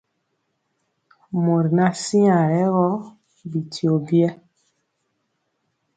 [1.43, 2.87] Mɔri ŋan siaŋg rɛ gɔ,
[3.49, 4.29] bityio biɛɛ.